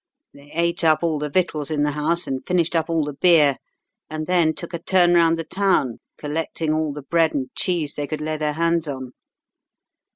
They 0.33 0.49
ate 0.55 0.83
up 0.83 1.03
all 1.03 1.19
the 1.19 1.29
victuals 1.29 1.69
in 1.69 1.83
the 1.83 1.91
house, 1.91 2.25
and 2.25 2.43
finished 2.43 2.75
up 2.75 2.89
all 2.89 3.03
the 3.03 3.13
beer, 3.13 3.57
and 4.09 4.25
then 4.25 4.55
took 4.55 4.73
a 4.73 4.79
turn 4.79 5.13
round 5.13 5.37
the 5.37 5.43
town 5.43 5.99
collecting 6.17 6.73
all 6.73 6.91
the 6.91 7.03
bread 7.03 7.35
and 7.35 7.51
cheese 7.53 7.93
they 7.93 8.07
could 8.07 8.19
lay 8.19 8.37
their 8.37 8.53
hands 8.53 8.87
on. 8.87 9.11